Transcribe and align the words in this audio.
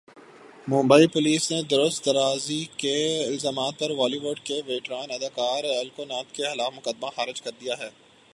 Mumbai 0.67 1.07
police 1.07 1.51
نے 1.51 1.61
درست 1.61 2.05
درازی 2.05 2.63
کے 2.77 2.95
الزامات 3.25 3.79
پر 3.79 3.93
بالی 3.95 4.19
وڈ 4.19 4.39
کے 4.39 4.61
ویٹرن 4.67 5.11
اداکار 5.11 5.63
الوک 5.63 5.99
ناتھ 6.07 6.33
کے 6.33 6.43
خلاف 6.43 6.73
مقدمہ 6.75 7.09
خارج 7.15 7.41
کردیا 7.41 7.73
ہے 7.79 7.89